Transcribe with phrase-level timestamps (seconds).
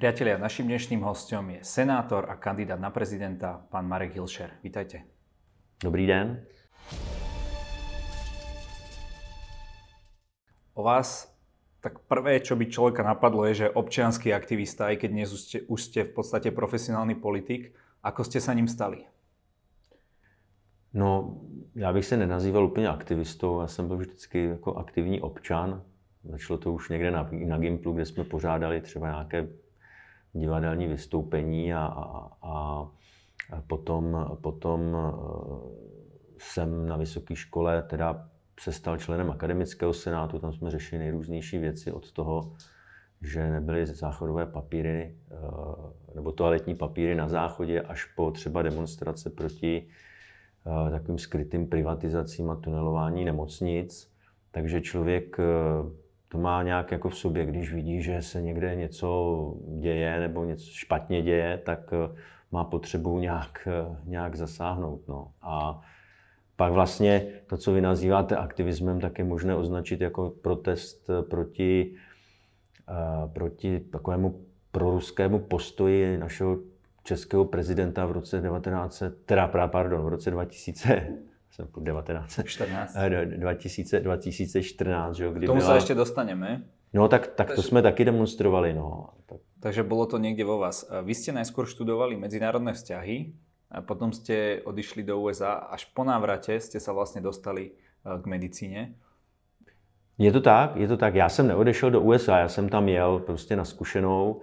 [0.00, 4.56] Priatelia, našim dnešným hostom je senátor a kandidát na prezidenta, pán Marek Hilšer.
[4.64, 5.04] Vítajte.
[5.84, 6.40] Dobrý den.
[10.72, 11.28] O vás
[11.84, 15.58] tak prvé, čo by človeka napadlo, je, že občianský aktivista, aj keď dnes už ste,
[15.68, 17.76] už ste v podstate profesionálny politik.
[18.00, 19.04] Ako ste sa ním stali?
[20.96, 21.36] No,
[21.76, 25.82] já bych se nenazýval úplně aktivistou, já jsem byl vždycky jako aktivní občan.
[26.24, 29.48] Začalo to už někde na, na Gimplu, kde jsme pořádali třeba nějaké
[30.32, 32.90] divadelní vystoupení a, a, a
[33.66, 35.12] potom, potom eh,
[36.38, 38.28] jsem na vysoké škole teda
[38.60, 42.52] se stal členem akademického senátu, tam jsme řešili nejrůznější věci od toho,
[43.22, 49.86] že nebyly záchodové papíry eh, nebo toaletní papíry na záchodě až po třeba demonstrace proti
[49.86, 54.10] eh, takovým skrytým privatizacím a tunelování nemocnic.
[54.50, 55.36] Takže člověk
[56.32, 60.70] to má nějak jako v sobě, když vidí, že se někde něco děje nebo něco
[60.70, 62.16] špatně děje, tak eh,
[62.52, 65.08] má potřebu nějak, eh, nějak zasáhnout.
[65.08, 65.28] No.
[65.42, 65.80] A
[66.56, 71.94] pak vlastně to, co vy nazýváte aktivismem, tak je možné označit jako protest eh, proti,
[73.32, 74.40] proti takovému
[74.72, 76.58] proruskému postoji našeho
[77.02, 81.08] českého prezidenta v roce 1900, teda, pardon, v roce 2000,
[81.50, 82.96] jsem 1914.
[83.36, 85.70] 2000, 2014, že jo, kdy K tomu byla...
[85.70, 86.62] sa ešte dostaneme.
[86.92, 88.74] No tak, tak to jsme taky demonstrovali.
[88.74, 89.14] No.
[89.26, 89.38] Tak.
[89.60, 90.90] Takže bylo to někde vo vás.
[91.02, 93.34] Vy ste najskôr študovali medzinárodné vzťahy,
[93.70, 95.70] a potom ste odišli do USA.
[95.70, 98.94] Až po návrate ste sa vlastne dostali eh, k medicíně.
[100.20, 101.14] Je to tak, je to tak.
[101.14, 104.40] Já jsem neodešel do USA, já jsem tam jel prostě na zkušenou.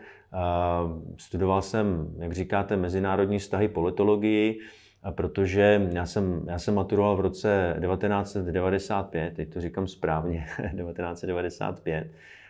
[1.17, 4.59] Studoval jsem, jak říkáte, mezinárodní vztahy, politologii
[5.11, 12.07] protože já jsem, já jsem maturoval v roce 1995, teď to říkám správně, 1995,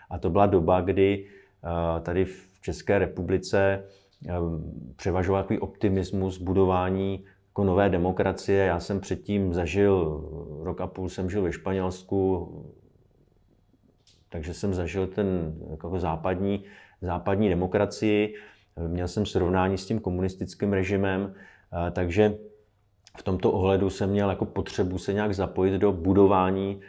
[0.09, 1.25] a to byla doba, kdy
[1.63, 3.83] eh, tady v České republice
[4.27, 4.33] eh,
[4.95, 7.25] převažoval takový optimismus budování
[7.57, 8.65] jako nové demokracie.
[8.65, 10.29] Já jsem předtím zažil,
[10.63, 12.51] rok a půl jsem žil ve Španělsku,
[14.29, 16.63] takže jsem zažil ten jako západní,
[17.01, 18.35] západní demokracii.
[18.87, 21.33] Měl jsem srovnání s tím komunistickým režimem,
[21.91, 22.37] takže
[23.17, 26.79] v tomto ohledu jsem měl jako potřebu se nějak zapojit do budování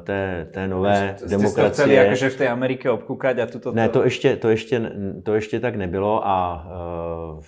[0.00, 1.86] té, té nové Jste demokracie.
[1.86, 3.72] Jste jakože v té Americe obkoukat a tuto...
[3.72, 4.92] Ne, to ještě, to ještě,
[5.22, 6.66] to ještě tak nebylo a
[7.36, 7.44] uh,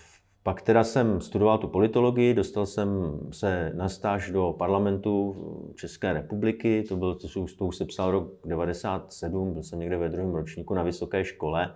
[0.46, 5.36] pak teda jsem studoval tu politologii, dostal jsem se na stáž do parlamentu
[5.74, 7.28] České republiky, to byl, to,
[7.58, 11.74] to už se psal rok 97, byl jsem někde ve druhém ročníku na vysoké škole.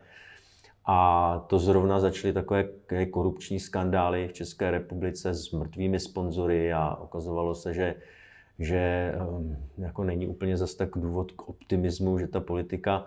[0.92, 2.64] A to zrovna začaly takové
[3.10, 7.94] korupční skandály v České republice s mrtvými sponzory a ukazovalo se, že,
[8.58, 13.06] že ehm, jako není úplně zas tak důvod k optimismu, že ta politika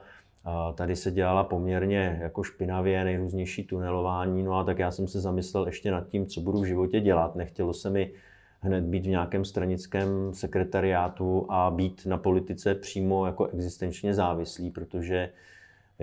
[0.76, 5.66] tady se dělala poměrně jako špinavě, nejrůznější tunelování, no a tak já jsem se zamyslel
[5.66, 7.36] ještě nad tím, co budu v životě dělat.
[7.36, 8.12] Nechtělo se mi
[8.60, 15.30] hned být v nějakém stranickém sekretariátu a být na politice přímo jako existenčně závislý, protože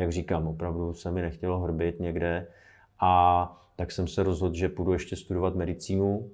[0.00, 2.46] jak říkám, opravdu se mi nechtělo hrbit někde
[3.00, 6.30] a tak jsem se rozhodl, že půjdu ještě studovat medicínu,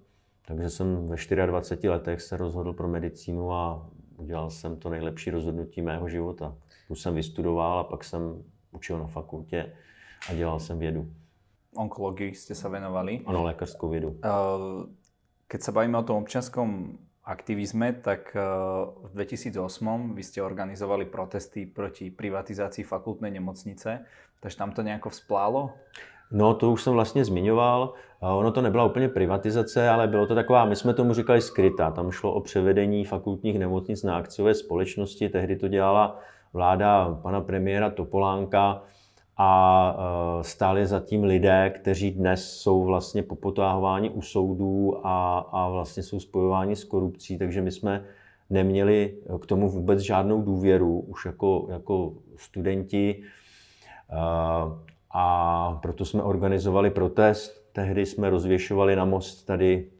[0.46, 5.82] takže jsem ve 24 letech se rozhodl pro medicínu a udělal jsem to nejlepší rozhodnutí
[5.82, 6.56] mého života.
[6.88, 9.72] Tu jsem vystudoval a pak jsem učil na fakultě
[10.30, 11.10] a dělal jsem vědu.
[11.76, 13.20] Onkologii jste se věnovali?
[13.26, 14.20] Ano, lékařskou vědu.
[15.48, 18.40] Keď se bavíme o tom občanskom aktivizme, tak eh,
[19.02, 24.06] v 2008 vy ste organizovali protesty proti privatizácii fakultnej nemocnice,
[24.40, 25.70] takže tam to nejako vzplálo?
[26.30, 27.94] No, to už jsem vlastně zmiňoval.
[28.20, 31.90] Ono to nebyla úplně privatizace, ale bylo to taková, my jsme tomu říkali skrytá.
[31.90, 35.28] Tam šlo o převedení fakultních nemocnic na akciové společnosti.
[35.28, 36.18] Tehdy to dělala
[36.52, 38.82] vláda pana premiéra Topolánka
[39.36, 39.96] a
[40.40, 46.02] e, stáli za tím lidé, kteří dnes jsou vlastně popotáhováni u soudů a, a vlastně
[46.02, 48.04] jsou spojováni s korupcí, takže my jsme
[48.50, 53.22] neměli k tomu vůbec žádnou důvěru už jako, jako studenti
[54.10, 54.16] e,
[55.10, 57.66] a proto jsme organizovali protest.
[57.72, 59.90] Tehdy jsme rozvěšovali na most tady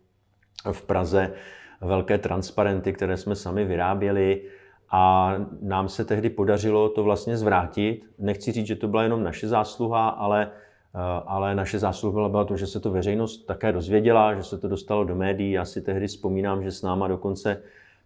[0.73, 1.33] v Praze
[1.81, 4.43] velké transparenty, které jsme sami vyráběli
[4.91, 8.05] a nám se tehdy podařilo to vlastně zvrátit.
[8.19, 10.51] Nechci říct, že to byla jenom naše zásluha, ale,
[10.95, 14.69] eh, ale naše zásluha byla to, že se to veřejnost také dozvěděla, že se to
[14.69, 15.53] dostalo do médií.
[15.53, 17.63] Já si tehdy vzpomínám, že s náma dokonce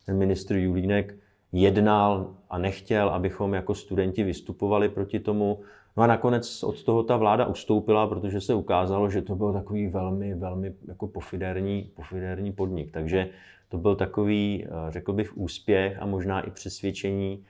[0.07, 1.15] ten ministr Julínek
[1.53, 5.61] jednal a nechtěl, abychom jako studenti vystupovali proti tomu.
[5.97, 9.87] No a nakonec od toho ta vláda ustoupila, protože se ukázalo, že to byl takový
[9.87, 12.91] velmi, velmi jako pofiderní, pofiderní podnik.
[12.91, 13.29] Takže
[13.71, 17.45] to byl takový, eh, řekl bych, úspěch a možná i přesvědčení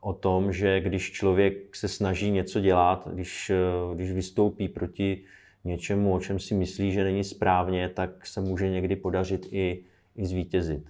[0.00, 3.52] o tom, že když člověk se snaží něco dělat, když,
[3.94, 5.24] když vystoupí proti
[5.64, 9.84] něčemu, o čem si myslí, že není správně, tak se může někdy podařit i,
[10.16, 10.84] i zvítězit.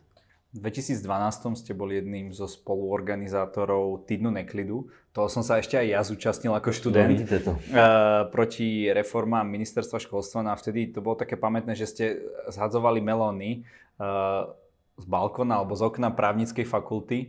[0.52, 4.92] V 2012 ste boli jedným zo spoluorganizátorov Týdnu neklidu.
[5.12, 7.20] Toho som sa ešte aj ja zúčastnil ako študent.
[7.28, 7.52] No, to.
[7.68, 10.40] Uh, proti reformám ministerstva školstva.
[10.40, 12.04] No a vtedy to bolo také pamätné, že ste
[12.48, 13.68] zhadzovali melóny
[14.00, 14.48] uh,
[14.96, 17.28] z balkona alebo z okna právnickej fakulty.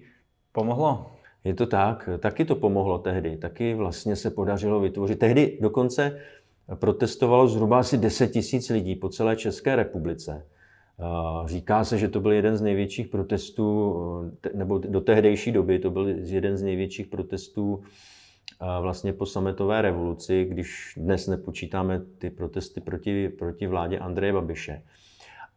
[0.56, 1.12] Pomohlo?
[1.44, 5.20] Je to tak, taky to pomohlo tehdy, taky vlastně se podařilo vytvořit.
[5.20, 6.20] Tehdy dokonce
[6.76, 10.46] protestovalo zhruba asi 10 tisíc lidí po celé České republice.
[11.46, 13.96] Říká se, že to byl jeden z největších protestů,
[14.54, 17.84] nebo do tehdejší doby to byl jeden z největších protestů
[18.82, 24.82] vlastně po sametové revoluci, když dnes nepočítáme ty protesty proti, proti vládě Andreje Babiše.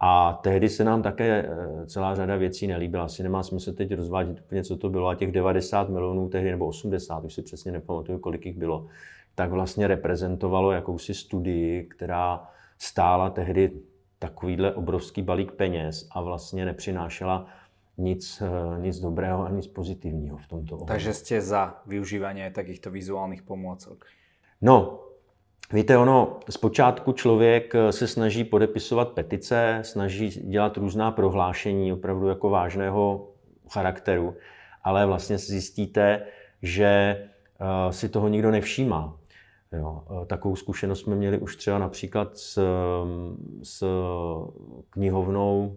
[0.01, 3.05] A tehdy se nám také e, celá řada věcí nelíbila.
[3.05, 5.09] Asi nemá smysl teď rozvádět úplně, co to bylo.
[5.09, 8.87] A těch 90 milionů tehdy, nebo 80, už si přesně nepamatuju, kolik jich bylo,
[9.35, 12.49] tak vlastně reprezentovalo jakousi studii, která
[12.79, 13.71] stála tehdy
[14.19, 17.47] takovýhle obrovský balík peněz a vlastně nepřinášela
[17.99, 20.93] nic, eh, nic dobrého a nic pozitivního v tomto ohledu.
[20.93, 24.05] Takže jste za využívání takýchto vizuálních pomůcek?
[24.61, 25.01] No,
[25.73, 32.51] víte, ono, zpočátku člověk eh, se snaží podepisovat petice, snaží dělat různá prohlášení opravdu jako
[32.51, 33.29] vážného
[33.71, 34.37] charakteru,
[34.83, 36.27] ale vlastně zjistíte,
[36.63, 39.19] že eh, si toho nikdo nevšímá.
[39.73, 40.03] Jo.
[40.23, 42.59] Eh, takovou zkušenost jsme měli už třeba například s,
[43.63, 43.85] s
[44.91, 45.77] knihovnou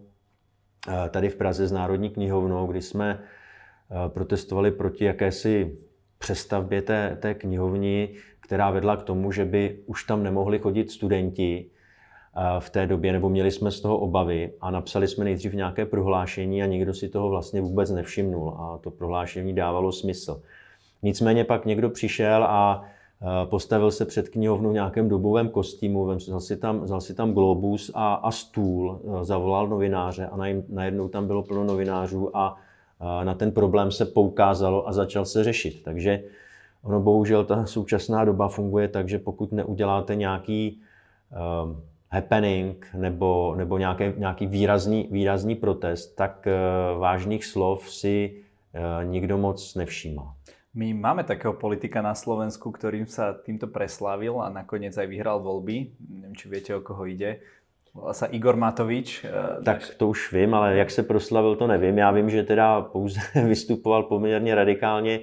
[0.88, 5.78] eh, tady v Praze s Národní knihovnou, kdy jsme eh, protestovali proti jakési
[6.18, 11.70] přestavbě té, té knihovny, která vedla k tomu, že by už tam nemohli chodit studenti
[12.58, 16.62] v té době, nebo měli jsme z toho obavy a napsali jsme nejdřív nějaké prohlášení
[16.62, 20.42] a nikdo si toho vlastně vůbec nevšimnul a to prohlášení dávalo smysl.
[21.02, 22.84] Nicméně pak někdo přišel a
[23.44, 27.90] postavil se před knihovnu v nějakém dobovém kostýmu, vzal si tam, vzal si tam globus
[27.94, 30.36] a, a stůl, eh, zavolal novináře a
[30.68, 32.56] najednou tam bylo plno novinářů a
[33.00, 35.82] eh, na ten problém se poukázalo a začal se řešit.
[35.82, 36.22] Takže
[36.82, 40.80] ono bohužel ta současná doba funguje tak, že pokud neuděláte nějaký
[42.10, 48.42] happening nebo, nebo nějaké, nějaký výrazný, výrazný protest, tak uh, vážných slov si
[48.74, 50.34] uh, nikdo moc nevšímá.
[50.70, 55.98] My máme takého politika na Slovensku, ktorým sa týmto preslávil a nakoniec aj vyhral voľby.
[55.98, 57.42] Neviem, či viete, o koho ide.
[57.90, 59.26] Volá sa Igor Matovič.
[59.26, 61.98] Eh, tak to už vím, ale jak se proslavil, to nevím.
[61.98, 65.20] Já vím, že teda pouze vystupoval poměrně radikálně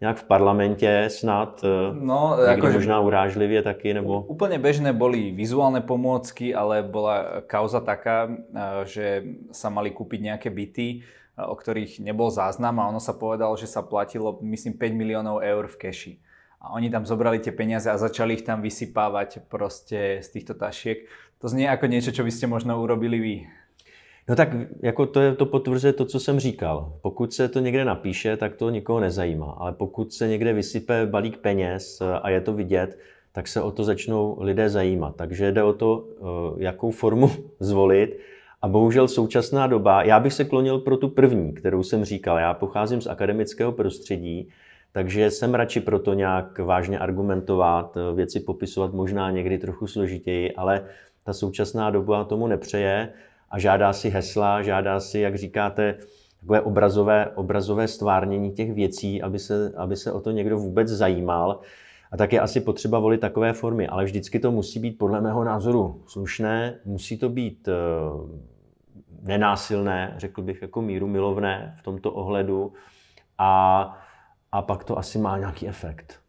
[0.00, 4.24] nějak v parlamentě snad, eh, no, akože, možná urážlivě taky, nebo...
[4.28, 9.06] Úplne bežné boli vizuálne pomôcky, ale bola kauza taká, eh, že
[9.52, 11.04] sa mali kúpiť nejaké byty,
[11.36, 15.68] o ktorých nebol záznam a ono sa povedalo, že sa platilo, myslím, 5 miliónov eur
[15.68, 16.12] v keši.
[16.64, 21.04] A oni tam zobrali tie peniaze a začali ich tam vysypávať proste z týchto tašiek.
[21.44, 23.36] To znie ako niečo, čo by ste možno urobili vy.
[24.28, 24.48] No tak
[24.82, 26.98] jako to, je, to potvrzuje to, co jsem říkal.
[27.02, 29.56] Pokud se to někde napíše, tak to nikoho nezajímá.
[29.58, 32.98] Ale pokud se někde vysype balík peněz a je to vidět,
[33.32, 35.16] tak se o to začnou lidé zajímat.
[35.16, 37.30] Takže jde o to, eh, jakou formu
[37.60, 38.18] zvolit
[38.66, 42.38] a bohužel současná doba, já bych se klonil pro tu první, kterou jsem říkal.
[42.38, 44.48] Já pocházím z akademického prostředí,
[44.92, 50.84] takže jsem radši pro to nějak vážně argumentovat, věci popisovat možná někdy trochu složitěji, ale
[51.24, 53.08] ta současná doba tomu nepřeje
[53.50, 55.94] a žádá si hesla, žádá si, jak říkáte,
[56.40, 61.60] takové obrazové, obrazové stvárnění těch věcí, aby se, aby se o to někdo vůbec zajímal.
[62.12, 65.44] A tak je asi potřeba volit takové formy, ale vždycky to musí být podle mého
[65.44, 67.68] názoru slušné, musí to být
[69.26, 72.72] nenásilné, řekl bych jako míru milovné v tomto ohledu
[73.38, 73.82] a,
[74.52, 76.20] a pak to asi má nějaký efekt.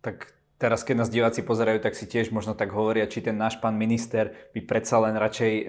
[0.00, 0.32] Tak
[0.64, 3.76] teraz, keď nás diváci pozerajú, tak si tiež možno tak hovoria, či ten náš pán
[3.76, 5.64] minister by predsa len radšej e,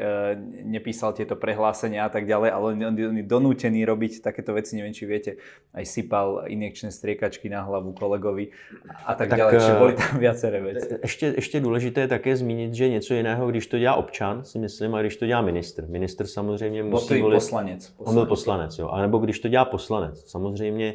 [0.63, 4.95] nepísal tieto prehlásenia a tak ďalej, ale on, on je donútený robiť takéto veci, neviem,
[4.95, 5.35] či viete,
[5.75, 8.55] aj sypal injekčné striekačky na hlavu kolegovi
[9.03, 10.95] a tak, tak ďalej, čiže boli tam viaceré veci.
[11.03, 14.95] Ještě, ještě důležité je také zmínit, že něco jiného, když to dělá občan, si myslím,
[14.95, 15.87] a když to dělá minister.
[15.89, 17.35] Minister samozřejmě musí volit...
[17.35, 18.07] poslanec, poslanec.
[18.07, 18.87] On byl poslanec, jo.
[18.87, 20.23] A nebo když to dělá poslanec.
[20.31, 20.93] Samozřejmě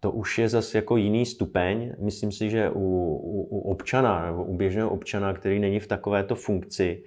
[0.00, 1.92] to už je zase jako jiný stupeň.
[1.98, 2.80] Myslím si, že u,
[3.22, 7.02] u, u občana nebo u běžného občana, který není v takovéto funkci,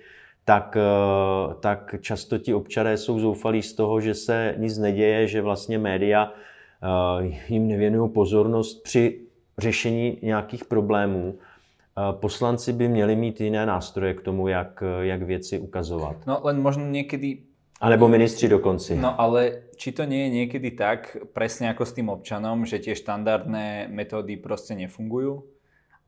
[0.46, 5.42] tak, eh, tak často ti občané jsou zoufalí z toho, že se nic neděje, že
[5.42, 9.22] vlastně média eh, jim nevěnují pozornost při
[9.58, 11.36] řešení nějakých problémů.
[11.38, 16.16] Eh, poslanci by měli mít jiné nástroje k tomu, jak, jak věci ukazovat.
[16.28, 17.38] No len možno někdy
[17.80, 19.00] Alebo ministři dokonci.
[19.00, 22.92] No ale či to nie je niekedy tak, presne ako s tým občanom, že tie
[22.92, 25.48] štandardné metódy proste nefungujú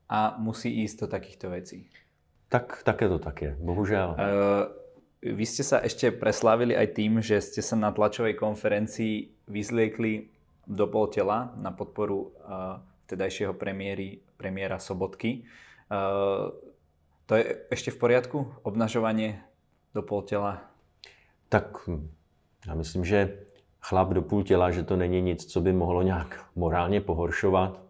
[0.04, 1.88] a musí ísť do takýchto vecí?
[2.52, 4.12] Tak, také to tak je, bohužel.
[4.12, 4.68] Uh,
[5.24, 10.28] vy ste sa ešte preslávili aj tým, že ste sa na tlačovej konferencii vyzliekli
[10.68, 15.48] do pol tela na podporu uh, vtedajšieho premiéry, premiéra Sobotky.
[15.88, 16.52] Uh,
[17.24, 18.38] to je ešte v poriadku?
[18.60, 19.40] Obnažovanie
[19.96, 20.71] do pol tela?
[21.52, 21.88] Tak
[22.66, 23.38] já myslím, že
[23.80, 27.80] chlap do půl těla, že to není nic, co by mohlo nějak morálně pohoršovat.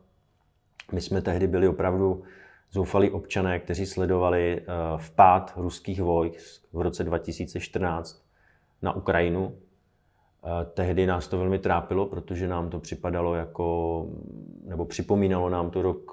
[0.92, 2.22] My jsme tehdy byli opravdu
[2.70, 4.64] zoufalí občané, kteří sledovali eh,
[4.96, 8.26] vpád ruských vojsk v roce 2014
[8.82, 9.54] na Ukrajinu.
[9.54, 14.06] Eh, tehdy nás to velmi trápilo, protože nám to připadalo jako,
[14.64, 16.12] nebo připomínalo nám to rok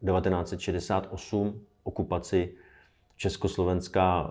[0.00, 2.54] 1968, eh, okupaci
[3.22, 4.30] Československá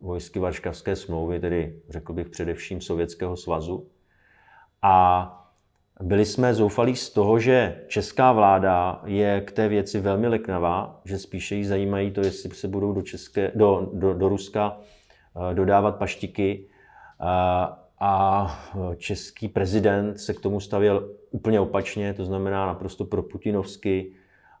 [0.00, 3.86] vojsky Varšavské smlouvy, tedy řekl bych především Sovětského svazu.
[4.82, 4.94] A
[6.00, 11.18] byli jsme zoufalí z toho, že česká vláda je k té věci velmi leknavá, že
[11.18, 15.96] spíše jí zajímají to, jestli se budou do, České, do, do, do Ruska eh, dodávat
[15.96, 16.64] paštiky.
[17.20, 17.24] Eh,
[18.00, 18.46] a
[18.96, 24.12] český prezident se k tomu stavěl úplně opačně, to znamená naprosto pro Putinovsky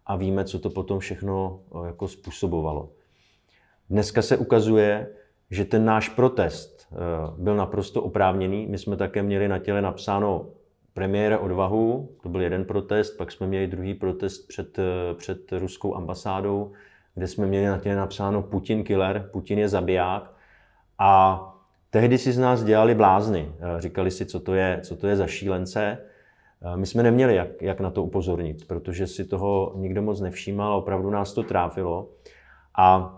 [0.06, 2.97] a víme, co to potom všechno eh, jako způsobovalo.
[3.90, 5.08] Dneska se ukazuje,
[5.50, 6.94] že ten náš protest
[7.38, 8.66] byl naprosto oprávněný.
[8.66, 10.46] My jsme také měli na těle napsáno
[10.94, 14.78] premiére odvahu, to byl jeden protest, pak jsme měli druhý protest před,
[15.14, 16.72] před ruskou ambasádou,
[17.14, 20.32] kde jsme měli na těle napsáno Putin killer, Putin je zabiják.
[20.98, 21.42] A
[21.90, 23.52] tehdy si z nás dělali blázny.
[23.78, 25.98] Říkali si, co to je, co to je za šílence.
[26.76, 30.76] My jsme neměli jak, jak na to upozornit, protože si toho nikdo moc nevšímal a
[30.76, 32.08] opravdu nás to trápilo.
[32.78, 33.14] A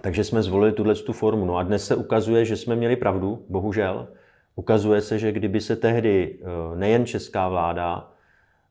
[0.00, 1.44] takže jsme zvolili tuhle tu formu.
[1.44, 4.08] No a dnes se ukazuje, že jsme měli pravdu, bohužel.
[4.54, 8.12] Ukazuje se, že kdyby se tehdy eh, nejen česká vláda,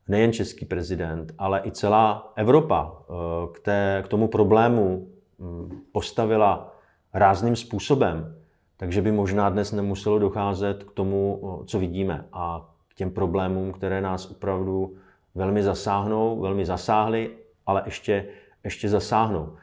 [0.08, 3.14] nejen český prezident, ale i celá Evropa eh,
[3.54, 5.08] k, té, k tomu problému
[5.40, 6.76] hm, postavila
[7.14, 8.36] rázným způsobem,
[8.78, 13.74] takže by možná dnes nemuselo docházet k tomu, eh, co vidíme a k těm problémům,
[13.74, 14.98] které nás opravdu
[15.36, 17.32] velmi zasáhnou, velmi zasáhly,
[17.66, 18.26] ale ještě,
[18.64, 19.56] ještě zasáhnou.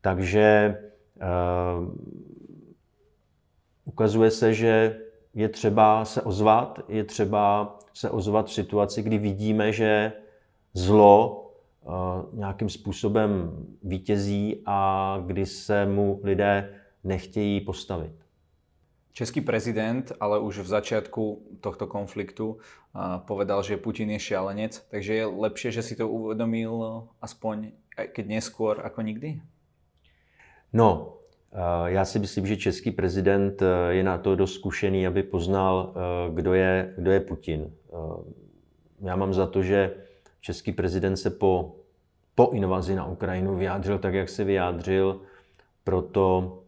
[0.00, 0.76] Takže
[3.84, 5.00] ukazuje se, že
[5.34, 10.12] je třeba se ozvat, je třeba se ozvat v situaci, kdy vidíme, že
[10.74, 11.44] zlo
[11.80, 11.92] uh,
[12.32, 13.50] nějakým způsobem
[13.82, 18.12] vítězí a kdy se mu lidé nechtějí postavit.
[19.12, 22.60] Český prezident ale už v začátku tohto konfliktu uh,
[23.26, 27.72] povedal, že Putin je šialenec, takže je lepšie, že si to uvedomil aspoň
[28.06, 29.42] keď neskôr ako nikdy?
[30.72, 31.18] No,
[31.52, 35.94] Eh, já si myslím, že český prezident eh, je na to dost zkušený, aby poznal,
[35.96, 37.72] eh, kdo je, kdo je Putin.
[39.00, 39.94] Já mám za to, že
[40.40, 41.76] český prezident se po,
[42.34, 45.20] po invazi na Ukrajinu vyjádřil tak, jak se vyjádřil,
[45.84, 46.58] proto,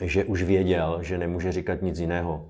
[0.00, 2.48] že už věděl, že nemůže říkat nic jiného.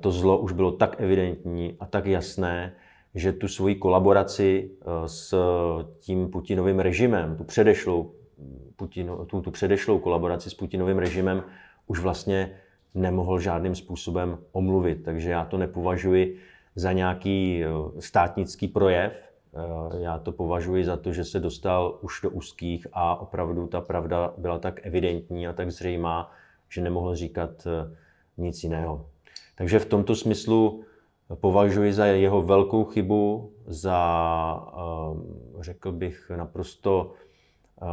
[0.00, 2.72] To zlo už bylo tak evidentní a tak jasné,
[3.14, 4.70] že tu svoji kolaboraci
[5.06, 5.34] s
[5.98, 8.14] tím Putinovým režimem, tu předešlou
[8.76, 11.42] Putin, tu, tu předešlou kolaboraci s Putinovým režimem
[11.86, 12.56] už vlastně
[12.94, 15.02] nemohl žádným způsobem omluvit.
[15.04, 16.38] Takže já to nepovažuji
[16.74, 17.68] za nějaký eh,
[18.00, 19.32] státnický projev.
[19.54, 23.80] Eh, já to považuji za to, že se dostal už do úzkých a opravdu ta
[23.80, 26.32] pravda byla tak evidentní a tak zřejmá,
[26.68, 27.96] že nemohl říkat eh,
[28.36, 29.06] nic jiného.
[29.54, 30.84] Takže v tomto smyslu
[31.34, 34.72] považuji za jeho velkou chybu, za,
[35.60, 37.12] řekl bych, naprosto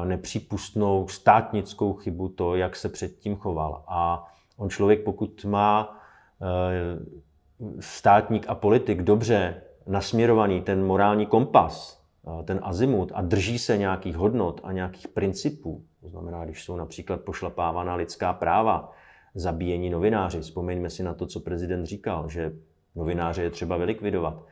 [0.05, 3.83] nepřípustnou státnickou chybu to, jak se předtím choval.
[3.87, 5.99] A on člověk, pokud má
[6.41, 12.03] e, státník a politik dobře nasměrovaný ten morální kompas,
[12.45, 17.21] ten azimut a drží se nějakých hodnot a nějakých principů, to znamená, když jsou například
[17.21, 18.91] pošlapávána lidská práva,
[19.35, 22.53] zabíjení novináři, vzpomeňme si na to, co prezident říkal, že
[22.95, 24.45] novináře je třeba vylikvidovat,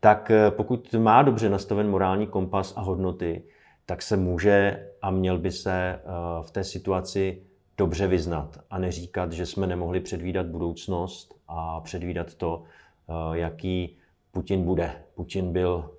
[0.00, 3.42] tak pokud má dobře nastaven morální kompas a hodnoty,
[3.86, 6.00] tak se může a měl by se eh,
[6.42, 7.42] v té situaci
[7.76, 12.62] dobře vyznat a neříkat, že jsme nemohli předvídat budoucnost a předvídat to,
[13.08, 13.96] eh, jaký
[14.30, 14.92] Putin bude.
[15.14, 15.90] Putin byl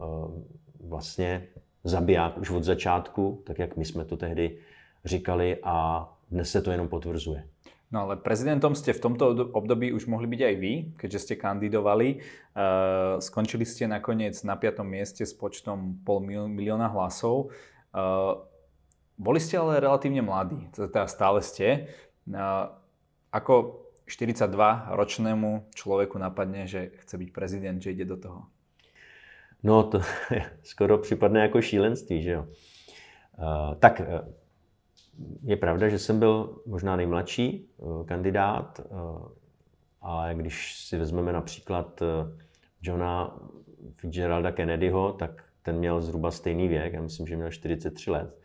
[0.00, 0.04] eh,
[0.80, 1.46] vlastně
[1.84, 4.58] zabiják už od začátku, tak jak my jsme to tehdy
[5.04, 7.44] říkali a dnes se to jenom potvrzuje.
[7.92, 12.24] No ale prezidentom ste v tomto období už mohli byť aj vy, keďže ste kandidovali.
[12.56, 14.80] Uh, skončili ste nakoniec na 5.
[14.80, 17.52] mieste s počtom pol milióna hlasov.
[17.92, 18.48] Uh,
[19.20, 21.92] boli ste ale relatívne mladí, teda stále ste.
[22.24, 22.72] Uh,
[23.28, 28.42] ako 42-ročnému člověku napadne, že chce být prezident, že jde do toho?
[29.62, 30.00] No to
[30.62, 32.46] skoro připadne jako šílenství, že jo.
[33.38, 34.00] Uh, tak
[35.42, 39.28] je pravda, že jsem byl možná nejmladší uh, kandidát, uh,
[40.00, 42.08] ale když si vezmeme například uh,
[42.82, 43.40] Johna
[43.96, 48.38] Fitzgeralda Kennedyho, tak ten měl zhruba stejný věk, já myslím, že měl 43 let,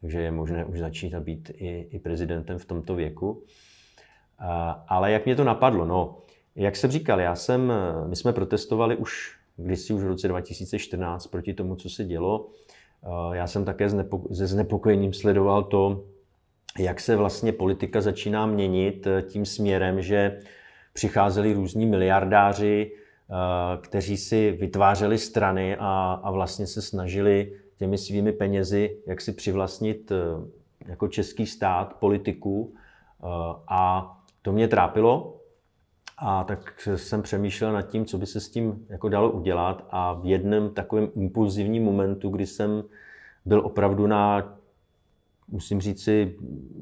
[0.00, 3.44] takže je možné už začít být i, i prezidentem v tomto věku.
[4.88, 5.84] Ale jak mě to napadlo?
[5.84, 6.18] No,
[6.54, 7.72] jak jsem říkal, já jsem,
[8.06, 12.50] my jsme protestovali už kdysi už v roce 2014 proti tomu, co se dělo.
[13.32, 16.04] Já jsem také se znepokojením sledoval to,
[16.78, 20.38] jak se vlastně politika začíná měnit eh, tím směrem, že
[20.92, 23.34] přicházeli různí miliardáři, eh,
[23.80, 30.12] kteří si vytvářeli strany a, a vlastně se snažili těmi svými penězi jak si přivlastnit
[30.12, 30.16] eh,
[30.88, 32.74] jako český stát politiku.
[33.68, 35.35] A to mě trápilo,
[36.18, 40.12] a tak jsem přemýšlel nad tím, co by se s tím jako dalo udělat a
[40.12, 42.84] v jednom takovém impulzivním momentu, kdy jsem
[43.44, 44.54] byl opravdu na,
[45.48, 46.36] musím říci,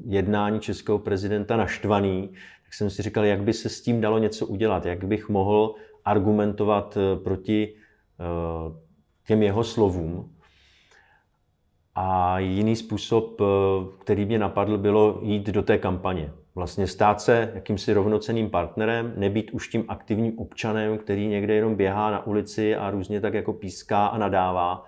[0.05, 2.29] jednání českého prezidenta naštvaný,
[2.63, 5.75] tak jsem si říkal, jak by se s tím dalo něco udělat, jak bych mohl
[6.05, 8.75] argumentovat eh, proti eh,
[9.27, 10.31] těm jeho slovům.
[11.95, 13.45] A jiný způsob, eh,
[13.99, 16.31] který mě napadl, bylo jít do té kampaně.
[16.55, 22.11] Vlastně stát se jakýmsi rovnoceným partnerem, nebýt už tím aktivním občanem, který někde jenom běhá
[22.11, 24.85] na ulici a různě tak jako píská a nadává,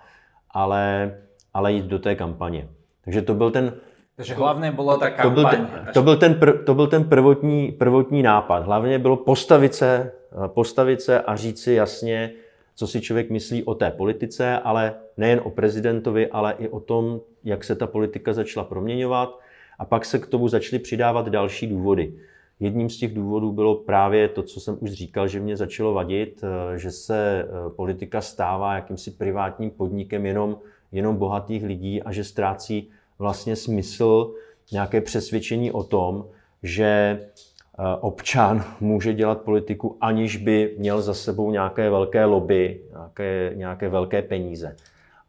[0.50, 1.14] ale,
[1.54, 2.68] ale jít do té kampaně.
[3.04, 3.72] Takže to byl ten
[4.16, 5.34] takže hlavně bylo ta kampaň.
[5.34, 8.64] To byl ten, to byl ten, pr, to byl ten prvotní, prvotní nápad.
[8.64, 10.12] Hlavně bylo postavit se,
[10.46, 12.32] postavit se a říct si jasně,
[12.74, 17.20] co si člověk myslí o té politice, ale nejen o prezidentovi, ale i o tom,
[17.44, 19.38] jak se ta politika začala proměňovat
[19.78, 22.12] a pak se k tomu začaly přidávat další důvody.
[22.60, 26.44] Jedním z těch důvodů bylo právě to, co jsem už říkal, že mě začalo vadit,
[26.44, 30.58] eh, že se eh, politika stává jakýmsi privátním podnikem jenom,
[30.92, 34.34] jenom bohatých lidí a že ztrácí vlastně smysl
[34.72, 36.24] nějaké přesvědčení o tom,
[36.62, 43.52] že eh, občan může dělat politiku, aniž by měl za sebou nějaké velké lobby, nějaké,
[43.54, 44.76] nějaké velké peníze.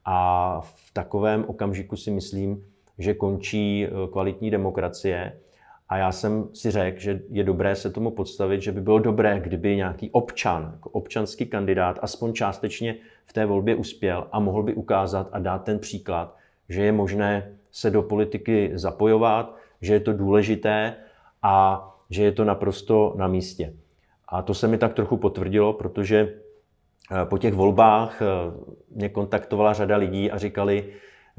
[0.06, 2.64] A v takovém okamžiku si myslím,
[3.00, 5.34] že končí eh, kvalitní demokracie.
[5.90, 9.40] A já jsem si řekl, že je dobré se tomu podstavit, že by bylo dobré,
[9.40, 14.74] kdyby nějaký občan, jako občanský kandidát, aspoň částečně v té volbě uspěl a mohl by
[14.74, 16.36] ukázat a dát ten příklad,
[16.70, 20.96] že je možné se do politiky zapojovat, že je to důležité
[21.44, 23.74] a že je to naprosto na místě.
[24.28, 26.34] A to se mi tak trochu potvrdilo, protože
[27.12, 28.26] eh, po těch volbách eh,
[28.96, 30.86] mě kontaktovala řada lidí a říkali,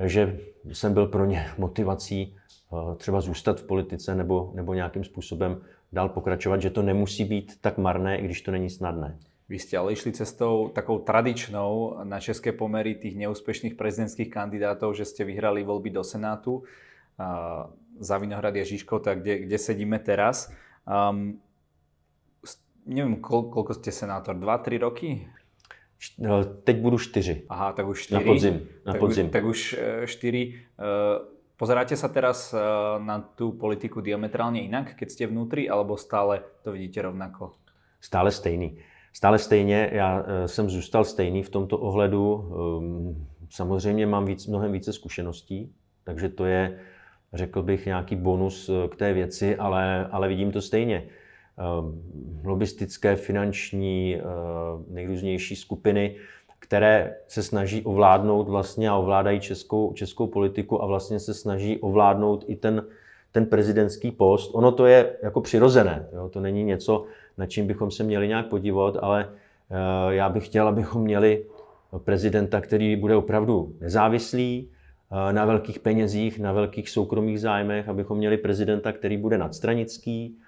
[0.05, 0.41] že
[0.73, 5.61] jsem byl pro ně motivací eh, třeba zůstat v politice nebo, nebo nějakým způsobem
[5.93, 9.19] dál pokračovat, že to nemusí být tak marné, i když to není snadné.
[9.49, 15.05] Vy jste ale išli cestou takou tradičnou na české pomery těch neúspěšných prezidentských kandidátů, že
[15.05, 16.63] jste vyhrali volby do Senátu
[17.99, 20.53] za Vinohrad a Žižkov, tak kde, kde sedíme teraz.
[20.89, 21.41] Um,
[22.87, 24.35] nevím, kol, koľko ste senátor?
[24.41, 25.29] Dva, tři roky?
[26.19, 27.43] No, teď budu čtyři.
[27.49, 28.25] Aha, tak už čtyři.
[28.25, 28.61] Na podzim.
[28.87, 29.31] Na tak, podzim.
[29.31, 30.55] Tak už eh, čtyři.
[30.55, 31.19] Eh,
[31.57, 32.59] pozeráte sa teraz eh,
[33.05, 37.53] na tú politiku diametrálně jinak, keď ste vnútri, alebo stále to vidíte rovnako?
[38.01, 38.79] Stále stejný.
[39.13, 42.45] Stále stejně, já jsem zůstal stejný v tomto ohledu.
[42.79, 45.73] Ehm, samozřejmě mám víc, mnohem více zkušeností,
[46.05, 46.79] takže to je,
[47.33, 51.09] řekl bych, nějaký bonus k té věci, ale, ale vidím to stejně.
[51.61, 52.03] Ehm,
[52.45, 54.25] lobistické, finanční, ehm,
[54.89, 56.17] nejrůznější skupiny,
[56.59, 62.45] které se snaží ovládnout vlastně a ovládají českou, českou politiku a vlastně se snaží ovládnout
[62.49, 62.85] i ten,
[63.33, 64.51] ten prezidentský post.
[64.55, 66.29] Ono to je jako přirozené, jo?
[66.29, 67.05] to není něco,
[67.39, 69.29] na čím bychom se měli nějak podívat, ale
[69.71, 71.45] eh, já bych chtěl, abychom měli
[71.99, 74.71] prezidenta, který bude opravdu nezávislý,
[75.33, 80.39] na velkých penězích, na velkých soukromých zájmech, abychom měli prezidenta, který bude nadstranický,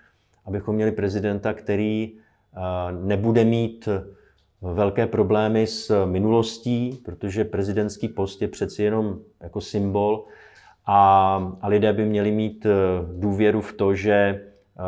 [0.45, 2.61] abychom měli prezidenta, který eh,
[2.93, 3.89] nebude mít
[4.63, 10.25] velké problémy s minulostí, protože prezidentský post je přeci jenom jako symbol
[10.87, 12.71] a, a lidé by měli mít eh,
[13.17, 14.83] důvěru v to, že, eh,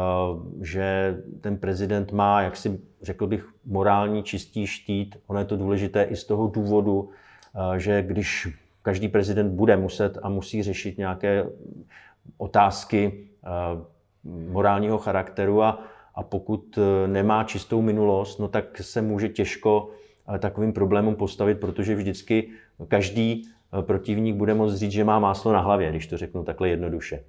[0.61, 5.17] že ten prezident má, jak si řekl bych, morální čistý štít.
[5.27, 7.11] Ono je to důležité i z toho důvodu,
[7.77, 8.49] že když
[8.83, 11.47] každý prezident bude muset a musí řešit nějaké
[12.39, 13.29] otázky
[14.25, 15.83] morálního charakteru a,
[16.15, 19.91] a pokud e, nemá čistou minulost, no tak se může těžko
[20.35, 22.51] e, takovým problémům postavit, protože vždycky
[22.89, 23.43] každý
[23.79, 27.25] e, protivník bude moct říct, že má máslo na hlavě, když to řeknu takhle jednoduše.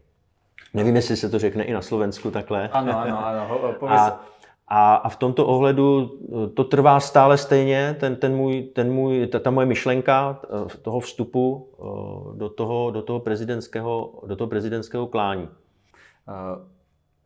[0.74, 2.70] Nevím, jestli se to řekne i na Slovensku takhle.
[2.70, 3.76] Ano, ano, ano.
[3.88, 4.26] A,
[4.68, 9.28] a, a v tomto ohledu eh, to trvá stále stejně, ten, ten můj, ten můj,
[9.28, 14.48] ta, ta moje myšlenka eh, toho vstupu eh, do toho, do toho prezidentského, do toho
[14.48, 15.50] prezidentského klání.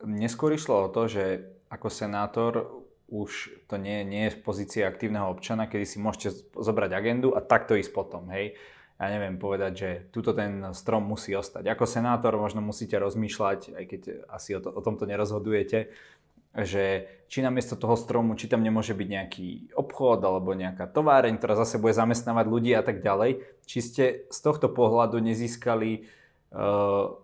[0.04, 2.52] Mne skôr išlo o to, že ako senátor
[3.10, 7.42] už to nie, nie je v pozícii aktívneho občana, kedy si môžete zobrať agendu a
[7.42, 8.54] takto ísť potom, hej.
[9.00, 11.72] Ja neviem povedať, že tuto ten strom musí ostať.
[11.72, 15.88] Ako senátor možno musíte rozmýšľať, aj keď asi o, to, o tomto nerozhodujete,
[16.52, 16.84] že
[17.30, 21.80] či namiesto toho stromu, či tam nemôže byť nejaký obchod alebo nejaká továreň, ktorá zase
[21.80, 23.40] bude zamestnávať ľudí a tak ďalej.
[23.64, 26.04] Či ste z tohto pohľadu nezískali
[26.52, 27.16] uh,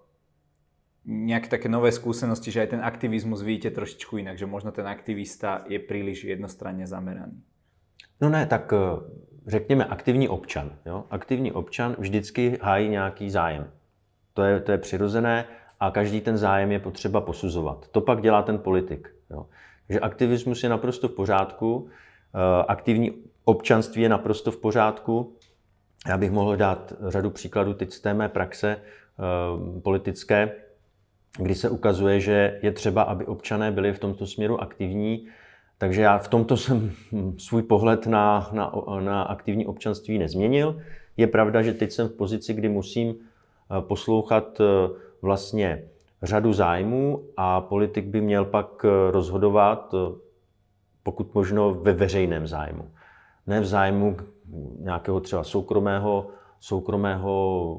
[1.06, 5.62] nejaké také nové skúsenosti, že aj ten aktivizmus vidíte trošičku inak, že možno ten aktivista
[5.70, 7.38] je príliš jednostranne zameraný?
[8.20, 8.78] No ne, tak eh,
[9.46, 10.72] řekněme aktivní občan.
[10.86, 11.04] Jo?
[11.10, 13.70] Aktivní občan vždycky hájí nějaký zájem.
[14.34, 15.44] To je, to je přirozené
[15.80, 17.88] a každý ten zájem je potřeba posuzovat.
[17.88, 19.14] To pak dělá ten politik.
[19.30, 19.46] Jo.
[19.86, 21.88] Takže aktivismus je naprosto v pořádku,
[22.34, 23.10] eh, aktivní
[23.44, 25.36] občanství je naprosto v pořádku.
[26.08, 30.65] Já bych mohl dát řadu příkladů teď z té mé praxe eh, politické,
[31.38, 35.26] kdy se ukazuje, že je třeba, aby občané byli v tomto směru aktivní.
[35.78, 36.90] Takže já v tomto jsem
[37.38, 40.80] svůj pohled na, na, na aktivní občanství nezměnil.
[41.16, 44.60] Je pravda, že teď jsem v pozici, kdy musím eh, poslouchat
[45.22, 45.82] vlastně
[46.22, 50.18] řadu zájmů a politik by měl pak eh, rozhodovat, eh,
[51.02, 52.90] pokud možno ve veřejném zájmu.
[53.46, 54.16] Ne v zájmu
[54.78, 56.26] nějakého třeba soukromého,
[56.60, 57.76] soukromého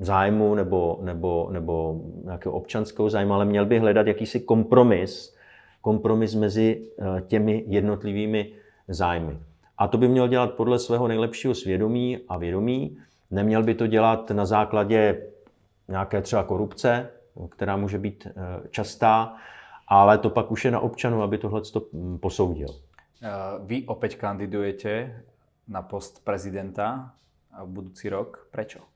[0.00, 5.36] zájmu nebo, nebo, nebo nějakého občanského zájmu, ale měl by hledat jakýsi kompromis,
[5.80, 8.52] kompromis mezi eh, těmi jednotlivými
[8.88, 9.38] zájmy.
[9.78, 12.98] A to by měl dělat podle svého nejlepšího svědomí a vědomí.
[13.30, 15.26] Neměl by to dělat na základě
[15.88, 17.08] nějaké třeba korupce,
[17.48, 18.32] která může být eh,
[18.70, 19.36] častá,
[19.88, 22.68] ale to pak už je na občanu, aby tohle to mm, posoudil.
[23.22, 23.28] Eh,
[23.60, 25.22] vy opět kandidujete
[25.68, 27.12] na post prezidenta
[27.64, 28.48] v budoucí rok.
[28.50, 28.89] Prečo?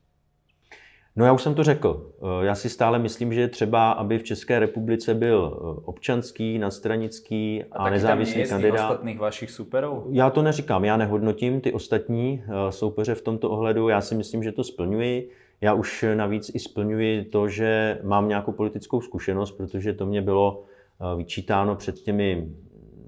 [1.15, 2.11] No já už jsem to řekl.
[2.17, 7.63] Eh, já si stále myslím, že je třeba, aby v České republice byl občanský, nadstranický
[7.71, 8.89] a, a nezávislý tam kandidát.
[8.89, 10.07] ostatních vašich superů?
[10.11, 13.89] Já to neříkám, já nehodnotím ty ostatní soupeře v tomto ohledu.
[13.89, 15.29] Já si myslím, že to splňuji.
[15.61, 20.63] Já už navíc i splňuji to, že mám nějakou politickou zkušenost, protože to mě bylo
[20.63, 22.47] eh, vyčítáno před těmi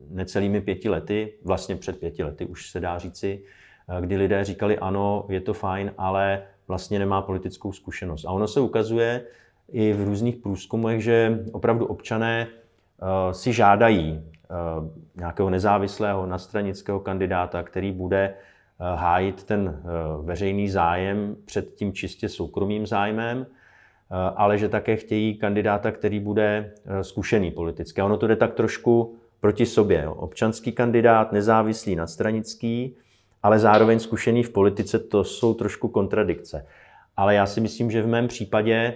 [0.10, 3.43] necelými pěti lety, vlastně před pěti lety už se dá říci,
[3.89, 8.26] eh, kdy lidé říkali ano, je to fajn, ale vlastně nemá politickou zkušenost.
[8.26, 9.24] A ono se ukazuje
[9.72, 14.22] i v různých průzkumech, že opravdu občané eh, si žádají
[15.16, 18.34] nějakého nezávislého nastranického kandidáta, který bude
[18.80, 19.88] Eh, hájit ten eh,
[20.22, 26.74] veřejný zájem před tím čistě soukromým zájmem, eh, ale že také chtějí kandidáta, který bude
[27.02, 28.02] zkušený politicky.
[28.02, 30.08] A ono to jde tak trošku proti sobě.
[30.08, 32.96] Občanský kandidát, nezávislý, nadstranický,
[33.48, 36.66] ale zároveň zkušený v politice, to jsou trošku kontradikce.
[37.18, 38.94] Ale já si myslím, že v mém případě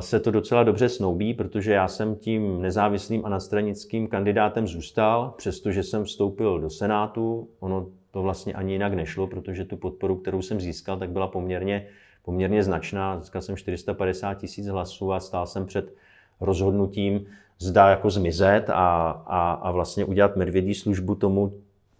[0.00, 5.82] se to docela dobře snoubí, protože já jsem tím nezávislým a nadstranickým kandidátem zůstal, přestože
[5.82, 7.48] jsem vstoupil do Senátu.
[7.60, 11.86] Ono to vlastně ani jinak nešlo, protože tu podporu, kterou jsem získal, tak byla poměrně,
[12.24, 13.20] poměrně značná.
[13.20, 15.94] Získal jsem 450 tisíc hlasů a stál jsem před
[16.40, 17.26] rozhodnutím,
[17.58, 21.52] zda jako zmizet a, a, a vlastně udělat medvědí službu tomu,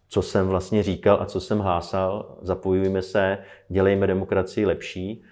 [0.09, 2.38] co jsem vlastně říkal a co jsem hlásal.
[2.42, 3.38] Zapojujeme se,
[3.69, 5.23] dělejme demokracii lepší.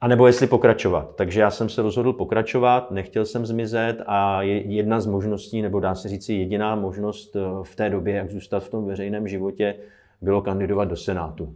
[0.00, 1.14] A nebo jestli pokračovat.
[1.16, 5.94] Takže já jsem se rozhodl pokračovat, nechtěl jsem zmizet a jedna z možností, nebo dá
[5.94, 9.74] se říci jediná možnost eh, v té době, jak zůstat v tom veřejném životě,
[10.20, 11.54] bylo kandidovat do Senátu.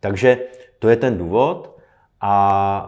[0.00, 0.38] Takže
[0.78, 1.78] to je ten důvod.
[2.20, 2.78] A,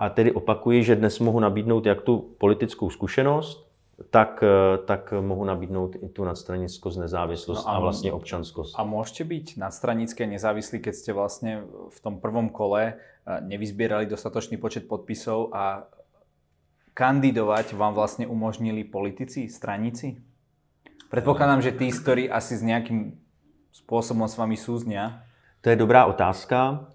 [0.00, 3.63] a tedy opakuji, že dnes mohu nabídnout jak tu politickou zkušenost,
[4.10, 4.44] tak,
[4.86, 8.74] tak mohu nabídnout i tu nadstranickost, nezávislost no a, a vlastně občanskost.
[8.78, 14.58] A môžete byť nadstranické nezávislí, keď ste vlastne v tom prvom kole eh, nevyzbierali dostatočný
[14.58, 15.86] počet podpisov a
[16.94, 20.18] kandidovať vám vlastne umožnili politici, straníci?
[21.10, 23.18] Predpokladám, že tí, ktorí asi s nejakým
[23.70, 25.22] způsobem s vámi souznia?
[25.62, 26.93] To je dobrá otázka, eh,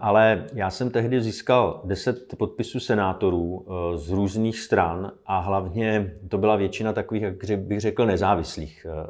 [0.00, 6.38] ale já jsem tehdy získal 10 podpisů senátorů eh, z různých stran a hlavně to
[6.38, 9.06] byla většina takových, jak bych řekl, nezávislých eh,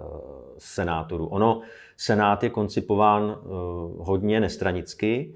[0.59, 1.27] senátorů.
[1.27, 1.61] Ono,
[1.96, 3.38] senát je koncipován
[3.98, 5.35] hodně nestranicky,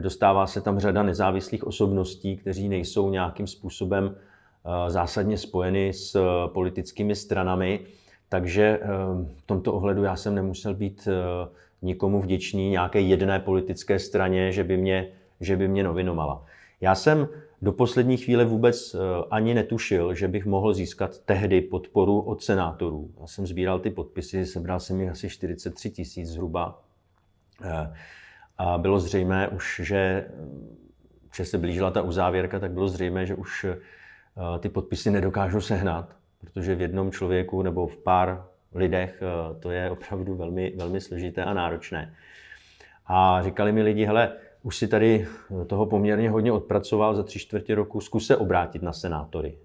[0.00, 4.16] dostává se tam řada nezávislých osobností, kteří nejsou nějakým způsobem
[4.88, 7.86] zásadně spojeny s politickými stranami.
[8.28, 8.88] Takže eh,
[9.36, 11.48] v tomto ohledu já jsem nemusel být eh,
[11.82, 15.08] nikomu vděčný nějaké jedné politické straně, že by mě,
[15.40, 16.44] že by mě novinovala.
[16.80, 17.28] Já jsem
[17.62, 18.98] do poslední chvíle vůbec eh,
[19.30, 23.10] ani netušil, že bych mohl získat tehdy podporu od senátorů.
[23.20, 26.82] Já jsem sbíral ty podpisy, sebral jsem jich asi 43 tisíc zhruba.
[27.64, 27.94] Eh,
[28.58, 30.28] a bylo zřejmé už, že,
[31.36, 33.66] že se blížila ta uzávěrka, tak bylo zřejmé, že už
[34.58, 39.22] ty podpisy nedokážu sehnat, protože v jednom člověku nebo v pár lidech
[39.60, 42.14] to je opravdu velmi, velmi složité a náročné.
[43.06, 45.26] A říkali mi lidi, hele, už si tady
[45.66, 49.58] toho poměrně hodně odpracoval za tři čtvrtě roku, zkus se obrátit na senátory.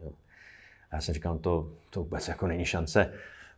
[0.92, 3.14] A já jsem říkal, to, to vůbec jako není šance.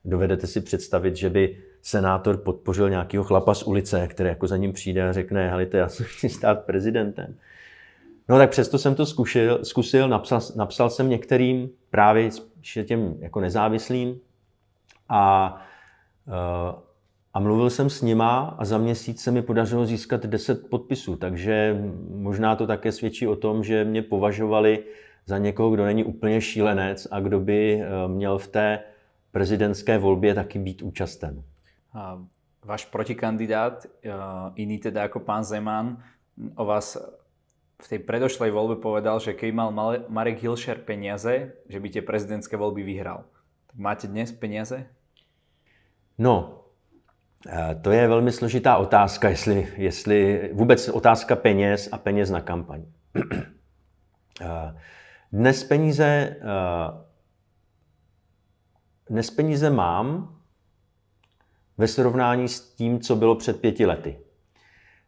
[0.05, 4.73] Dovedete si představit, že by senátor podpořil nějakého chlapa z ulice, který jako za ním
[4.73, 7.35] přijde a řekne, hele, já se chci stát prezidentem.
[8.29, 12.29] No tak přesto jsem to zkusil, zkusil napsal, napsal jsem některým právě
[12.85, 14.19] těm jako nezávislým
[15.09, 15.55] a
[16.27, 16.85] uh,
[17.35, 21.81] a mluvil jsem s nima a za měsíc se mi podařilo získat 10 podpisů, takže
[22.09, 24.83] možná to také svědčí o tom, že mě považovali
[25.25, 28.79] za někoho, kdo není úplně šílenec a kdo by eh, měl v té
[29.31, 31.43] prezidentské volbě taky být účasten.
[31.93, 32.23] A
[32.63, 34.11] váš protikandidát, eh,
[34.55, 36.03] iný teda jako pán Zeman,
[36.55, 36.97] o vás
[37.83, 39.69] v tej predošlej voľbe povedal, že keď mal
[40.07, 43.27] Marek Hilšer peniaze, že by tie prezidentské voľby vyhral.
[43.77, 44.85] Máte dnes peniaze?
[46.17, 46.61] No,
[47.81, 52.85] to je velmi složitá otázka, jestli, jestli vůbec otázka peněz a peněz na kampaň.
[55.31, 56.35] Dnes peníze,
[59.09, 60.35] dnes peníze mám
[61.77, 64.19] ve srovnání s tím, co bylo před pěti lety.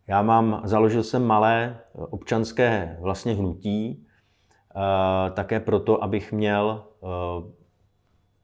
[0.08, 4.08] Já mám, založil jsem malé občanské vlastně hnutí,
[5.34, 6.88] také proto, abych měl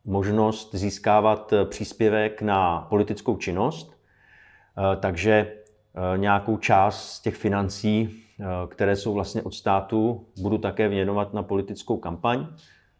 [0.05, 8.19] možnost získávat eh, příspěvek na politickou činnost, eh, takže eh, nějakou část z těch financí,
[8.69, 12.47] které jsou vlastně od státu, budu také věnovat na politickou kampaň,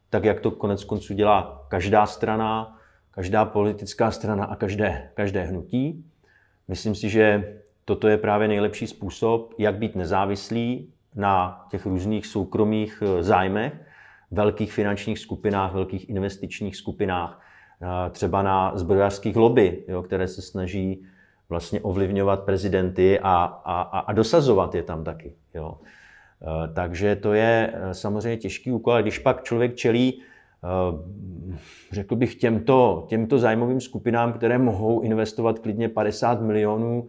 [0.10, 2.80] tak jak to konec konců dělá každá strana,
[3.12, 6.06] každá politická strana a každé, každé hnutí.
[6.68, 7.54] Myslím si, že
[7.86, 13.74] toto je právě nejlepší způsob, jak být nezávislý na těch různých soukromých zájmech
[14.34, 17.42] velkých finančních skupinách, velkých investičních skupinách,
[18.12, 21.06] třeba na zbrojařských lobby, jo, které se snaží
[21.50, 25.36] vlastně ovlivňovat prezidenty a, a, a dosazovat je tam taky.
[25.54, 25.78] Jo.
[26.42, 30.22] E, takže to je e, samozřejmě těžký úkol, když pak člověk čelí,
[31.92, 37.08] řekl bych, těmto, těmto zájmovým skupinám, které mohou investovat klidně 50 milionů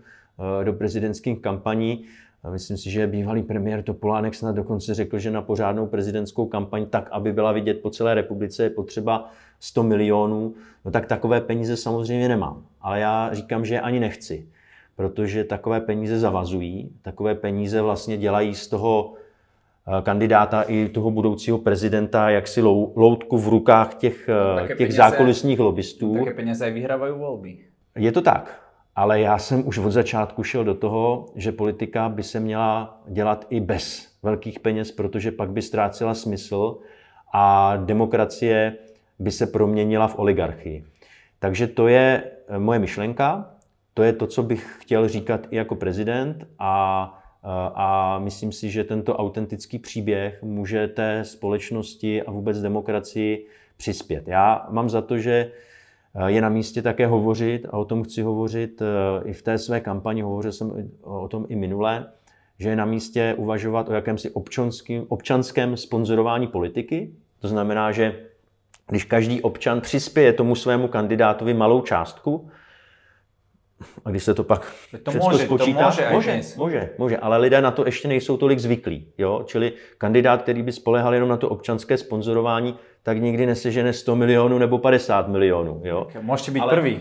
[0.64, 2.04] do prezidentských kampaní,
[2.50, 7.08] myslím si, že bývalý premiér Topolánek snad dokonce řekl, že na pořádnou prezidentskou kampaň, tak
[7.12, 9.30] aby byla vidět po celé republice, je potřeba
[9.60, 10.54] 100 milionů.
[10.84, 12.62] No tak takové peníze samozřejmě nemám.
[12.80, 14.46] Ale já říkám, že je ani nechci,
[14.96, 19.14] protože takové peníze zavazují, takové peníze vlastně dělají z toho
[19.88, 22.62] eh, kandidáta i toho budoucího prezidenta jaksi
[22.96, 26.14] loutku v rukách těch, no, těch peníze, zákulisních lobbystů.
[26.18, 27.58] Také peníze vyhrávají volby.
[27.96, 28.63] Je to tak.
[28.96, 33.46] Ale já jsem už od začátku šel do toho, že politika by se měla dělat
[33.50, 36.78] i bez velkých peněz, protože pak by ztrácela smysl
[37.32, 38.76] a demokracie
[39.18, 40.84] by se proměnila v oligarchii.
[41.38, 43.50] Takže to je eh, moje myšlenka,
[43.94, 48.70] to je to, co bych chtěl říkat i jako prezident a, eh, a myslím si,
[48.70, 54.28] že tento autentický příběh může té společnosti a vůbec demokracii přispět.
[54.28, 55.50] Já mám za to, že
[56.26, 59.80] je na místě také hovořit, a o tom chci hovořit eh, i v té své
[59.80, 62.06] kampani, hovořil jsem o tom i minule,
[62.58, 67.10] že je na místě uvažovat o jakémsi občanském, občanském sponzorování politiky.
[67.40, 68.20] To znamená, že
[68.88, 72.48] když každý občan přispěje tomu svému kandidátovi malou částku,
[74.04, 77.60] a když se to pak to může, spočítá, to může, může, může, může, ale lidé
[77.60, 79.06] na to ještě nejsou tolik zvyklí.
[79.18, 79.42] Jo?
[79.46, 84.58] Čili kandidát, který by spolehal jenom na to občanské sponzorování, tak nikdy nesežene 100 milionů
[84.58, 85.80] nebo 50 milionů.
[85.84, 86.06] Jo?
[86.20, 86.72] Můžete být ale...
[86.72, 87.00] první.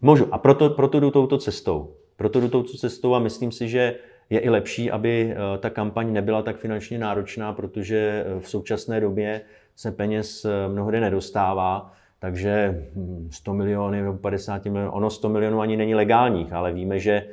[0.00, 0.34] Můžu.
[0.34, 1.94] A proto, proto jdu touto cestou.
[2.16, 3.94] Proto jdu touto cestou a myslím si, že
[4.30, 9.00] je i lepší, aby eh, ta kampaň nebyla tak finančně náročná, protože eh, v současné
[9.00, 9.40] době
[9.76, 12.84] se peněz eh, mnohdy nedostává takže
[13.30, 17.26] 100 hm, milionů nebo 50 milionů, ono 100 milionů ani není legálních, ale víme, že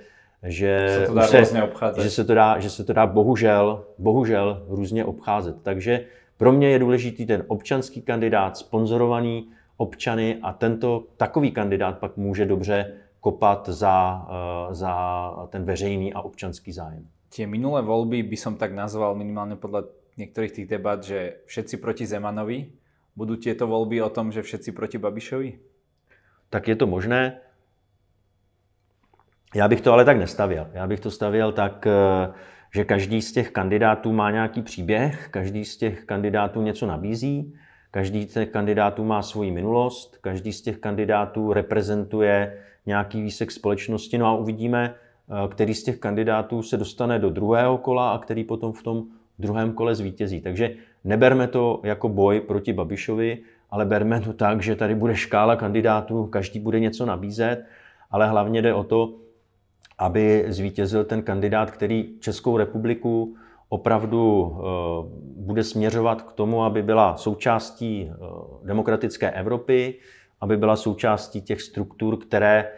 [0.43, 1.37] že se to dá, se,
[2.03, 5.55] že se to dá, že se to dá bohužel, bohužel různě obcházet.
[5.63, 6.05] Takže
[6.37, 12.45] pro mě je důležitý ten občanský kandidát, sponzorovaný občany a tento takový kandidát pak může
[12.45, 14.93] dobře kopat za, eh, za
[15.49, 17.07] ten veřejný a občanský zájem.
[17.33, 19.89] Tie minulé volby by som tak nazval minimálne podľa
[20.21, 22.69] niektorých tých debat, že všetci proti Zemanovi,
[23.13, 25.61] Budú tieto voľby o tom, že všetci proti Babišovi?
[26.49, 27.41] Tak je to možné.
[29.55, 30.67] Já bych to ale tak nestavěl.
[30.73, 32.33] Já bych to stavěl tak, eh,
[32.73, 37.53] že každý z těch kandidátů má nějaký příběh, každý z těch kandidátů něco nabízí,
[37.91, 44.17] každý z těch kandidátů má svoji minulost, každý z těch kandidátů reprezentuje nějaký výsek společnosti,
[44.17, 48.43] no a uvidíme, eh, který z těch kandidátů se dostane do druhého kola a který
[48.43, 49.03] potom v tom
[49.39, 50.41] druhém kole zvítězí.
[50.41, 53.37] Takže neberme to jako boj proti Babišovi,
[53.71, 57.65] ale berme to tak, že tady bude škála kandidátů, každý bude něco nabízet,
[58.11, 59.13] ale hlavně jde o to,
[59.97, 63.35] aby zvítězil ten kandidát, který Českou republiku
[63.69, 64.63] opravdu eh,
[65.35, 68.15] bude směřovat k tomu, aby byla součástí eh,
[68.63, 69.95] demokratické Evropy,
[70.41, 72.71] aby byla součástí těch struktur, které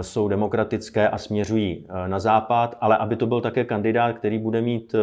[0.00, 4.94] jsou demokratické a směřují na západ, ale aby to byl také kandidát, který bude mít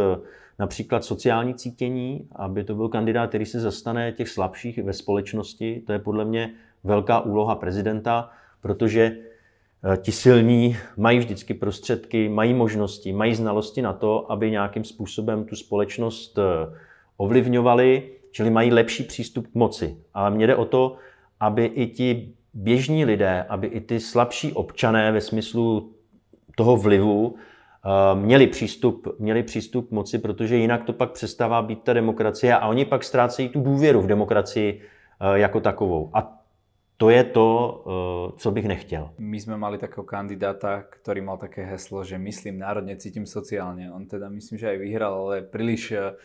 [0.60, 5.84] například sociální cítění, aby to byl kandidát, který se zastane těch slabších ve společnosti.
[5.88, 8.30] To je podle mě velká úloha prezidenta,
[8.62, 9.18] protože
[9.84, 15.46] Eh, ti silní mají vždycky prostředky, mají možnosti, mají znalosti na to, aby nějakým způsobem
[15.46, 16.78] tu společnost eh,
[17.18, 19.98] ovlivňovali, čili mají lepší přístup k moci.
[20.14, 20.96] Ale mně jde o to,
[21.40, 25.94] aby i ti běžní lidé, aby i ty slabší občané ve smyslu
[26.56, 31.94] toho vlivu eh, měli přístup, měli přístup moci, protože jinak to pak přestává být ta
[31.94, 34.82] demokracie a oni pak ztrácejí tu důvěru v demokracii
[35.36, 36.10] jako takovou.
[36.14, 36.38] A
[36.98, 37.48] to je to,
[37.86, 39.14] eh, co bych nechtěl.
[39.18, 43.92] My jsme mali takého kandidáta, který mal také heslo, že myslím národně, cítím sociálně.
[43.92, 46.18] On teda myslím, že aj vyhral, ale príliš eh,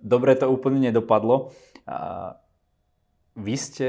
[0.00, 1.50] dobre to úplne nedopadlo.
[3.36, 3.88] Vy ste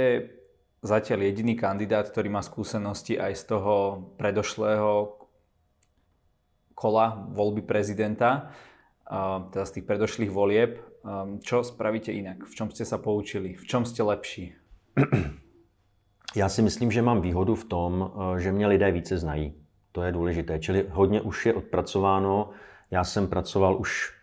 [0.82, 3.74] zatiaľ jediný kandidát, ktorý má skúsenosti aj z toho
[4.18, 5.18] predošlého
[6.74, 8.50] kola voľby prezidenta,
[9.54, 10.82] teda z tých predošlých volieb.
[11.46, 12.46] Čo spravíte inak?
[12.50, 13.54] V čom ste sa poučili?
[13.54, 14.58] V čom ste lepší?
[16.36, 19.54] Já si myslím, že mám výhodu v tom, eh, že mě lidé více znají.
[19.92, 20.60] To je důležité.
[20.60, 22.50] Čili hodně už je odpracováno.
[22.92, 24.14] Já jsem pracoval už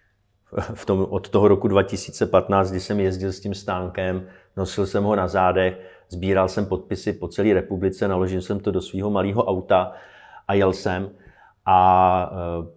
[0.75, 5.17] v tom, od toho roku 2015, kdy jsem jezdil s tím stánkem, nosil jsem ho
[5.17, 5.77] na zádech,
[6.09, 9.93] sbíral jsem podpisy po celé republice, naložil jsem to do svého malého auta
[10.49, 11.11] a jel jsem.
[11.67, 12.69] A eh,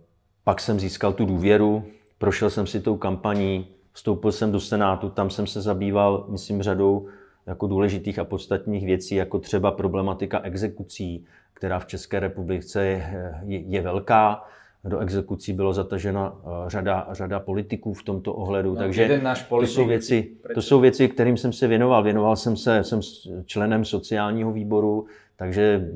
[0.43, 1.83] pak jsem získal tu důvěru,
[2.17, 7.07] prošel jsem si tou kampaní, vstoupil jsem do Senátu, tam jsem se zabýval, myslím, řadou
[7.45, 13.59] jako důležitých a podstatných věcí, jako třeba problematika exekucí, která v České republice je, je,
[13.59, 14.43] je velká.
[14.83, 18.73] Do exekucí bylo zatažena eh, řada, řada politiků v tomto ohledu.
[18.73, 22.03] No, Takže náš to, jsou věci, to jsou věci, kterým jsem se věnoval.
[22.03, 22.99] Věnoval jsem se, jsem
[23.45, 25.89] členem sociálního výboru, takže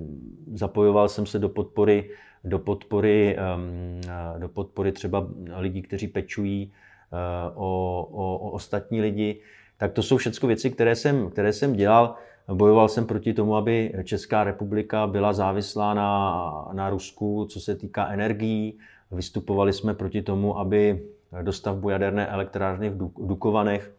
[0.53, 2.09] zapojoval jsem se do podpory,
[2.43, 4.01] do podpory, ehm,
[4.37, 9.41] do podpory třeba lidí, kteří pečují eh, o, o, o ostatní lidi
[9.77, 12.15] tak to jsou všechno věci, které jsem, které jsem dělal.
[12.53, 18.07] Bojoval jsem proti tomu, aby Česká republika byla závislá na, na Rusku, co se týká
[18.07, 18.77] energií.
[19.11, 21.03] Vystupovali jsme proti tomu, aby
[21.41, 23.95] dostavbu jaderné elektrárny v Dukovanech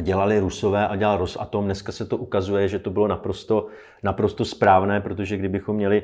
[0.00, 1.64] dělali Rusové a dělal Rosatom.
[1.64, 3.66] Dneska se to ukazuje, že to bylo naprosto,
[4.02, 6.02] naprosto správné, protože kdybychom měli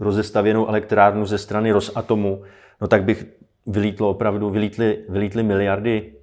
[0.00, 2.42] rozestavěnou elektrárnu ze strany Rosatomu,
[2.80, 3.26] no tak bych
[3.66, 6.14] vylítlo opravdu, vylítly, vylítly miliardy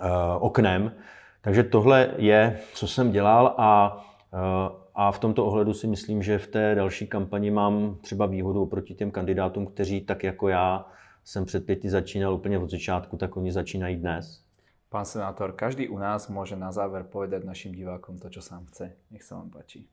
[0.00, 0.06] uh,
[0.40, 0.92] oknem.
[1.48, 4.00] Takže tohle je, co jsem dělal a,
[4.34, 8.62] eh, a v tomto ohledu si myslím, že v té další kampani mám třeba výhodu
[8.62, 10.86] oproti těm kandidátům, kteří tak jako já
[11.24, 14.44] jsem před pěti začínal úplně od začátku, tak oni začínají dnes.
[14.88, 18.92] Pán senátor, každý u nás může na záver povedať našim divákom to, co sám chce.
[19.10, 19.84] Nech se vám páči.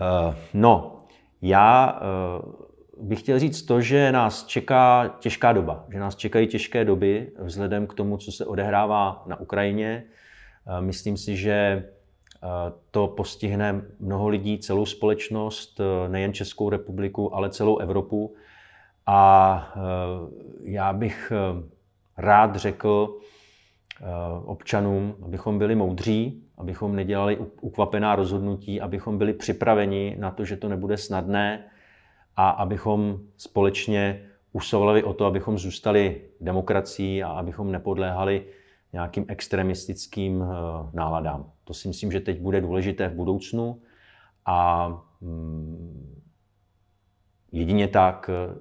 [0.00, 0.98] Uh, no,
[1.42, 6.84] já uh, bych chtěl říct to, že nás čeká těžká doba, že nás čekají těžké
[6.84, 10.04] doby vzhledem k tomu, co se odehrává na Ukrajině.
[10.66, 12.48] Eh, myslím si, že eh,
[12.90, 18.34] to postihne mnoho lidí, celou společnost, eh, nejen Českou republiku, ale celou Evropu.
[19.08, 19.74] A
[20.62, 21.32] já bych
[22.16, 23.18] rád řekl
[24.44, 30.68] občanům, abychom byli moudří, abychom nedělali ukvapená rozhodnutí, abychom byli připraveni na to, že to
[30.68, 31.64] nebude snadné,
[32.36, 38.46] a abychom společně usilovali o to, abychom zůstali demokracií a abychom nepodléhali
[38.92, 40.46] nějakým extremistickým eh,
[40.92, 41.52] náladám.
[41.64, 43.82] To si myslím, že teď bude důležité v budoucnu
[44.46, 44.88] a
[45.20, 46.22] mm,
[47.52, 48.54] jedině tak eh,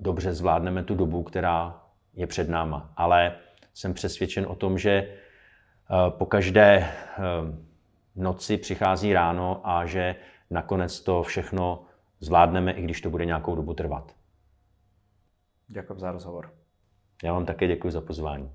[0.00, 1.82] dobře zvládneme tu dobu, která
[2.14, 2.92] je před náma.
[2.96, 3.36] Ale
[3.74, 5.10] jsem přesvědčen o tom, že eh,
[6.10, 6.90] po každé
[8.16, 10.16] noci přichází ráno a že
[10.50, 11.87] nakonec to všechno
[12.20, 14.14] zvládneme, i když to bude nějakou dobu trvat.
[15.66, 16.54] Děkuji za rozhovor.
[17.24, 18.52] Já vám také děkuji za pozvání.